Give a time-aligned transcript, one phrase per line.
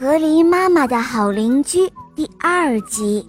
[0.00, 3.28] 河狸妈妈的好邻居第二集。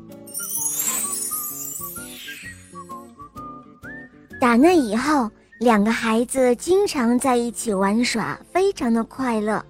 [4.39, 5.27] 打那以后，
[5.59, 9.65] 两个孩子经常在一起玩耍，非常的快乐。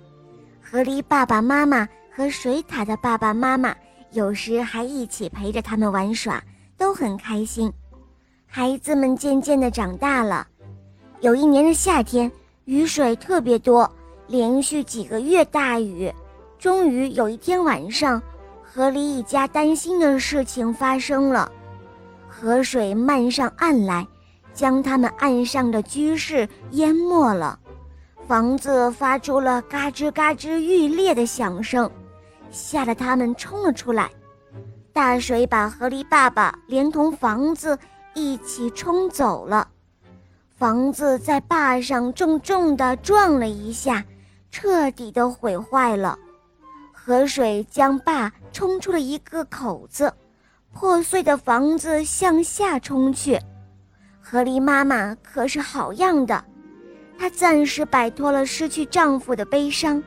[0.62, 3.74] 河狸爸爸妈妈和水獭的爸爸妈妈
[4.12, 6.44] 有时还一起陪着他们玩耍，
[6.78, 7.72] 都很开心。
[8.46, 10.46] 孩子们渐渐的长大了。
[11.22, 12.30] 有一年的夏天，
[12.66, 13.90] 雨水特别多，
[14.28, 16.14] 连续几个月大雨。
[16.60, 18.22] 终于有一天晚上，
[18.62, 21.50] 河里一家担心的事情发生了，
[22.28, 24.06] 河水漫上岸来，
[24.54, 27.58] 将他们岸上的居室淹没了，
[28.28, 31.90] 房子发出了嘎吱嘎吱欲裂的响声，
[32.52, 34.10] 吓得他们冲了出来。
[34.92, 37.80] 大水把河狸爸爸连同房子
[38.14, 39.66] 一起冲走了，
[40.58, 44.04] 房子在坝上重重地撞了一下，
[44.52, 46.20] 彻底的毁坏了。
[47.10, 50.14] 河水将坝冲出了一个口子，
[50.72, 53.40] 破碎的房子向下冲去。
[54.22, 56.46] 河狸妈妈可是好样的，
[57.18, 60.04] 她暂时摆脱了失去丈夫的悲伤，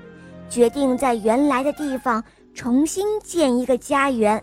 [0.48, 2.22] 决定在原来的地方
[2.54, 4.40] 重新建一个家园。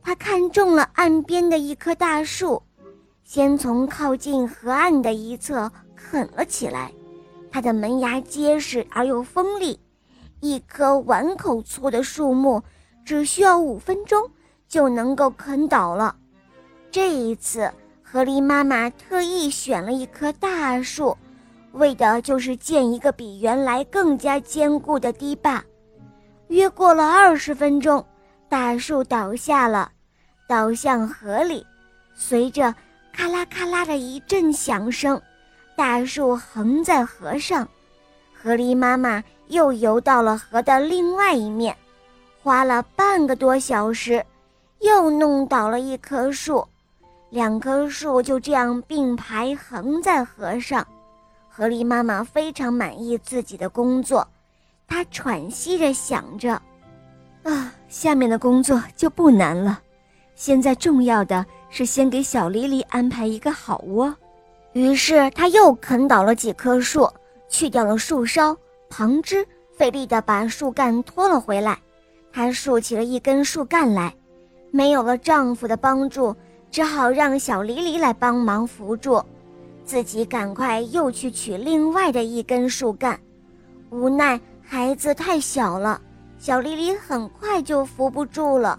[0.00, 2.62] 她看中了岸边的一棵大树，
[3.24, 6.92] 先从靠近河岸的一侧啃了起来。
[7.50, 9.76] 它的门牙结实而又锋利。
[10.40, 12.62] 一棵碗口粗的树木，
[13.04, 14.30] 只需要五分钟
[14.68, 16.14] 就能够啃倒了。
[16.90, 21.16] 这一次，河狸妈妈特意选了一棵大树，
[21.72, 25.64] 为的就是建一个比原来更加坚固的堤坝。
[26.48, 28.04] 约过了二十分钟，
[28.48, 29.90] 大树倒下了，
[30.48, 31.66] 倒向河里。
[32.14, 32.74] 随着
[33.12, 35.20] 咔啦咔啦的一阵响声，
[35.76, 37.66] 大树横在河上。
[38.32, 39.24] 河狸妈妈。
[39.48, 41.76] 又游到了河的另外一面，
[42.42, 44.24] 花了半个多小时，
[44.80, 46.66] 又弄倒了一棵树，
[47.30, 50.86] 两棵树就这样并排横在河上。
[51.48, 54.26] 河狸妈妈非常满意自己的工作，
[54.86, 56.60] 她喘息着想着
[57.44, 59.80] ：“啊，下面的工作就不难了。
[60.34, 64.14] 现在重要的是先给小黎黎安排一个好窝。”
[64.74, 67.10] 于是她又啃倒了几棵树，
[67.48, 68.54] 去掉了树梢。
[68.88, 71.78] 旁枝费力地把树干拖了回来，
[72.32, 74.14] 她竖起了一根树干来，
[74.70, 76.34] 没有了丈夫的帮助，
[76.70, 79.22] 只好让小黎黎来帮忙扶住，
[79.84, 83.18] 自己赶快又去取另外的一根树干。
[83.90, 86.00] 无奈孩子太小了，
[86.38, 88.78] 小黎黎很快就扶不住了，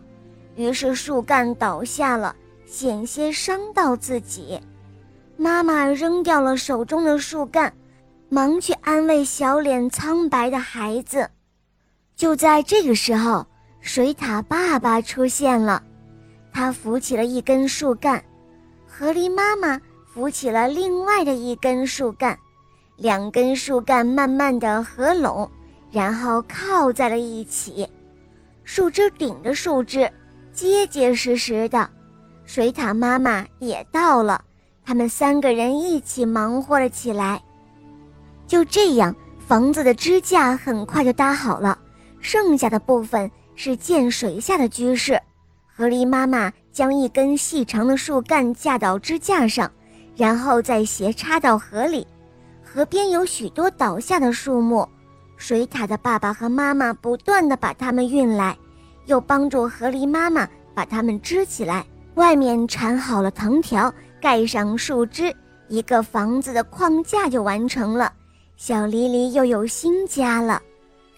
[0.56, 2.36] 于是树干倒下了，
[2.66, 4.60] 险些伤到自己。
[5.38, 7.72] 妈妈扔掉了手中的树干。
[8.30, 11.30] 忙去安慰小脸苍白的孩子，
[12.16, 13.46] 就在这个时候，
[13.80, 15.82] 水獭爸爸出现了，
[16.52, 18.22] 他扶起了一根树干，
[18.86, 19.80] 河狸妈妈
[20.14, 22.38] 扶起了另外的一根树干，
[22.98, 25.50] 两根树干慢慢的合拢，
[25.90, 27.88] 然后靠在了一起，
[28.66, 30.12] 树枝顶着树枝，
[30.52, 31.90] 结结实实的。
[32.44, 34.44] 水獭妈妈也到了，
[34.86, 37.42] 他们三个人一起忙活了起来。
[38.48, 39.14] 就这样，
[39.46, 41.78] 房子的支架很快就搭好了，
[42.20, 45.22] 剩下的部分是建水下的居室。
[45.66, 49.70] 河狸妈妈将一根细长的树干架到支架上，
[50.16, 52.08] 然后再斜插到河里。
[52.64, 54.88] 河边有许多倒下的树木，
[55.36, 58.58] 水獭的爸爸和妈妈不断地把它们运来，
[59.06, 61.86] 又帮助河狸妈妈把它们支起来。
[62.16, 65.36] 外面缠好了藤条，盖上树枝，
[65.68, 68.12] 一个房子的框架就完成了。
[68.58, 70.60] 小黎黎又有新家了，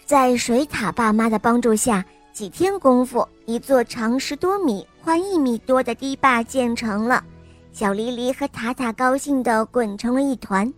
[0.04, 7.24] 在水獭爸妈的帮助下，几天功夫，一座长十多米、宽一米多的堤坝建成了。
[7.72, 10.70] 小黎黎和塔塔高兴地滚成了一团，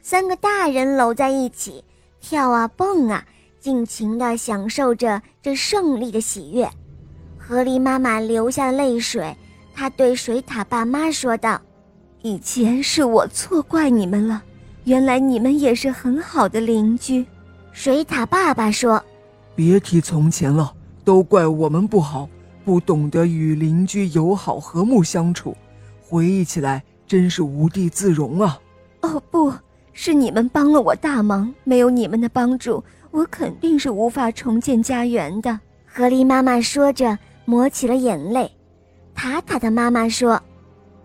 [0.00, 1.84] 三个大人搂在一起，
[2.22, 3.22] 跳啊蹦啊，
[3.60, 6.66] 尽情地享受着这胜利的喜悦。
[7.36, 9.36] 河狸妈妈流下泪水，
[9.74, 11.60] 她对水獭爸妈说道
[12.22, 14.42] ：“以前是我错怪你们了。”
[14.84, 17.26] 原来你们也是很好的邻居，
[17.72, 19.02] 水獭爸爸说
[19.54, 20.72] ：“别提从前了，
[21.04, 22.28] 都怪我们不好，
[22.64, 25.56] 不懂得与邻居友好和睦相处。
[26.00, 28.58] 回忆起来，真是无地自容啊！”
[29.02, 29.52] 哦，不
[29.92, 35.60] 是你们帮了我大忙，没有你们的帮助，我肯定是无法重建家园的。
[35.84, 38.50] 河狸妈妈说着，抹起了眼泪。
[39.14, 40.40] 塔塔的妈妈说：“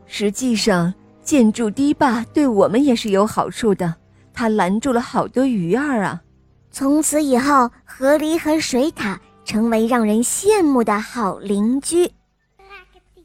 [0.08, 0.94] 实际上。”
[1.24, 3.96] 建筑堤坝对我们也是有好处的，
[4.34, 6.22] 它拦住了好多鱼儿啊。
[6.70, 12.12] 从此以后，河狸和水獭成为让人羡慕的好邻居。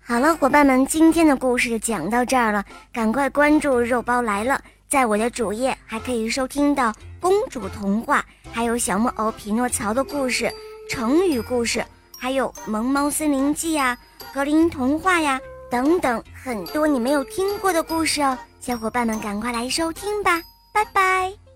[0.00, 4.60] 好了，伙伴们，今天的故事就讲到这儿了，赶快关注“肉包来了”。
[4.88, 10.50] 在我的主页还可以收听到公主童话，还有小木偶匹诺曹的故事、
[10.88, 11.84] 成语故事，
[12.16, 13.98] 还有《萌猫森林记》呀、
[14.32, 15.38] 格林童话呀
[15.70, 18.36] 等等很多你没有听过的故事哦。
[18.60, 20.42] 小伙伴们，赶快来收听吧，
[20.72, 21.47] 拜拜。